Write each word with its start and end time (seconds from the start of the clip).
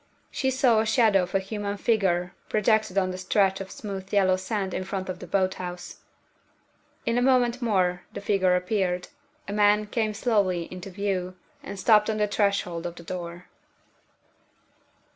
She 0.31 0.49
saw 0.49 0.79
the 0.79 0.85
shadow 0.87 1.21
of 1.21 1.35
a 1.35 1.39
human 1.39 1.77
figure 1.77 2.33
projected 2.49 2.97
on 2.97 3.11
the 3.11 3.19
stretch 3.19 3.61
of 3.61 3.69
smooth 3.69 4.11
yellow 4.11 4.35
sand 4.35 4.73
in 4.73 4.83
front 4.83 5.09
of 5.09 5.19
the 5.19 5.27
boat 5.27 5.53
house. 5.61 5.97
In 7.05 7.19
a 7.19 7.21
moment 7.21 7.61
more 7.61 8.01
the 8.11 8.19
figure 8.19 8.55
appeared. 8.55 9.09
A 9.47 9.53
man 9.53 9.85
came 9.85 10.15
slowly 10.15 10.67
into 10.71 10.89
view, 10.89 11.35
and 11.61 11.79
stopped 11.79 12.09
on 12.09 12.17
the 12.17 12.25
threshold 12.25 12.87
of 12.87 12.95
the 12.95 13.03
door. 13.03 13.45